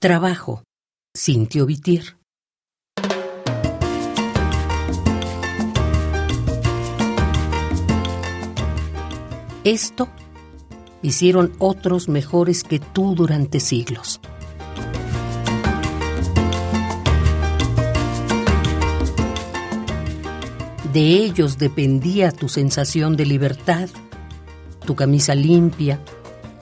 Trabajo, 0.00 0.62
Cintio 1.12 1.66
Vitier. 1.66 2.16
Esto 9.64 10.08
hicieron 11.02 11.52
otros 11.58 12.08
mejores 12.08 12.62
que 12.62 12.78
tú 12.78 13.16
durante 13.16 13.58
siglos. 13.58 14.20
De 20.92 21.00
ellos 21.00 21.58
dependía 21.58 22.30
tu 22.30 22.48
sensación 22.48 23.16
de 23.16 23.26
libertad, 23.26 23.88
tu 24.86 24.94
camisa 24.94 25.34
limpia 25.34 25.98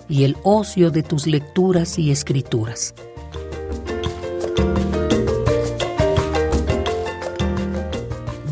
y 0.09 0.25
el 0.25 0.39
ocio 0.43 0.91
de 0.91 1.03
tus 1.03 1.27
lecturas 1.27 1.99
y 1.99 2.11
escrituras. 2.11 2.95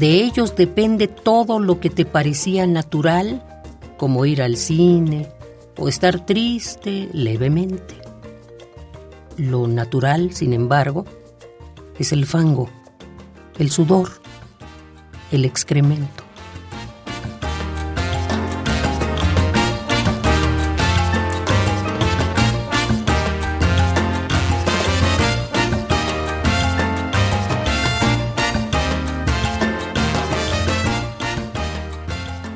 De 0.04 0.22
ellos 0.22 0.54
depende 0.54 1.08
todo 1.08 1.58
lo 1.58 1.80
que 1.80 1.88
te 1.88 2.04
parecía 2.04 2.66
natural, 2.66 3.42
como 3.96 4.26
ir 4.26 4.42
al 4.42 4.58
cine 4.58 5.30
o 5.78 5.88
estar 5.88 6.26
triste 6.26 7.08
levemente. 7.14 7.94
Lo 9.38 9.66
natural, 9.66 10.34
sin 10.34 10.52
embargo, 10.52 11.06
es 11.98 12.12
el 12.12 12.26
fango, 12.26 12.68
el 13.58 13.70
sudor, 13.70 14.10
el 15.32 15.46
excremento. 15.46 16.23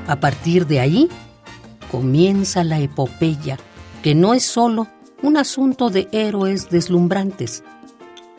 A 0.08 0.20
partir 0.20 0.66
de 0.66 0.80
ahí 0.80 1.10
comienza 1.90 2.64
la 2.64 2.80
epopeya, 2.80 3.58
que 4.02 4.14
no 4.14 4.32
es 4.32 4.42
solo 4.42 4.88
un 5.22 5.36
asunto 5.36 5.90
de 5.90 6.08
héroes 6.12 6.70
deslumbrantes, 6.70 7.62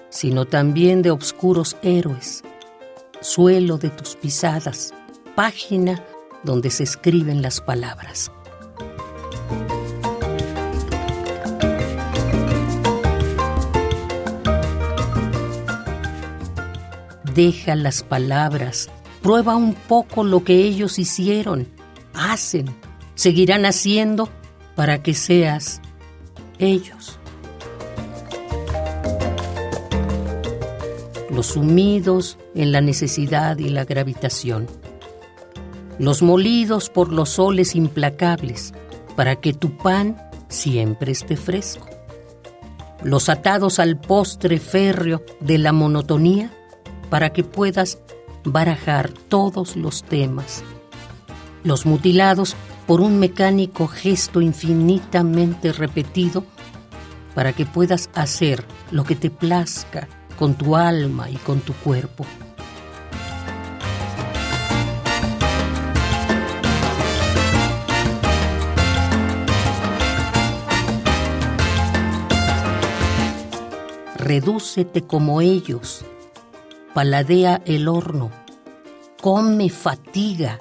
sino 0.10 0.46
también 0.46 1.04
de 1.04 1.12
obscuros 1.12 1.78
héroes, 1.84 2.44
suelo 3.22 3.78
de 3.78 3.92
tus 3.92 4.16
pisadas, 4.16 4.96
página 5.36 6.04
donde 6.44 6.72
se 6.72 6.84
escriben 6.84 7.44
las 7.44 7.62
palabras. 7.62 8.32
Deja 17.36 17.76
las 17.76 18.02
palabras 18.02 18.90
Prueba 19.22 19.56
un 19.56 19.74
poco 19.74 20.24
lo 20.24 20.44
que 20.44 20.56
ellos 20.56 20.98
hicieron, 20.98 21.68
hacen, 22.14 22.74
seguirán 23.16 23.66
haciendo 23.66 24.30
para 24.76 25.04
que 25.04 25.14
seas 25.14 25.82
ellos. 26.58 27.20
Los 31.30 31.48
sumidos 31.48 32.38
en 32.56 32.72
la 32.72 32.80
necesidad 32.80 33.58
y 33.58 33.70
la 33.70 33.84
gravitación. 33.84 34.68
Los 35.98 36.22
molidos 36.22 36.90
por 36.90 37.12
los 37.12 37.30
soles 37.30 37.76
implacables 37.76 38.74
para 39.18 39.36
que 39.36 39.54
tu 39.54 39.76
pan 39.78 40.16
siempre 40.48 41.12
esté 41.12 41.36
fresco. 41.36 41.88
Los 43.04 43.28
atados 43.28 43.80
al 43.80 44.00
postre 44.00 44.60
férreo 44.60 45.24
de 45.42 45.58
la 45.58 45.74
monotonía 45.74 46.52
para 47.10 47.32
que 47.32 47.44
puedas 47.44 48.00
barajar 48.44 49.10
todos 49.12 49.76
los 49.76 50.04
temas, 50.04 50.64
los 51.64 51.86
mutilados 51.86 52.56
por 52.88 53.02
un 53.02 53.20
mecánico 53.20 53.88
gesto 53.88 54.42
infinitamente 54.42 55.72
repetido 55.72 56.44
para 57.36 57.54
que 57.54 57.66
puedas 57.66 58.10
hacer 58.16 58.66
lo 58.92 59.04
que 59.04 59.16
te 59.16 59.30
plazca 59.30 60.08
con 60.38 60.56
tu 60.56 60.76
alma 60.76 61.30
y 61.30 61.36
con 61.36 61.60
tu 61.60 61.74
cuerpo. 61.74 62.26
Redúcete 74.18 75.04
como 75.04 75.42
ellos 75.42 76.06
paladea 76.94 77.62
el 77.66 77.88
horno, 77.88 78.32
come 79.22 79.70
fatiga. 79.70 80.60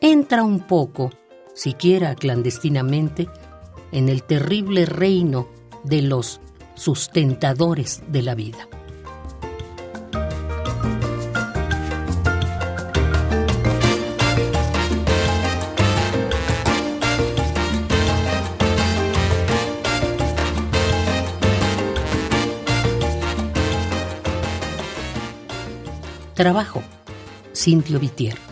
Entra 0.00 0.44
un 0.44 0.60
poco, 0.60 1.10
siquiera 1.54 2.14
clandestinamente, 2.14 3.28
en 3.92 4.08
el 4.08 4.22
terrible 4.22 4.86
reino 4.86 5.48
de 5.82 6.02
los 6.02 6.40
sustentadores 6.74 8.02
de 8.08 8.22
la 8.22 8.34
vida. 8.34 8.68
Trabajo, 26.34 26.82
Cintio 27.52 28.00
Vitier. 28.00 28.43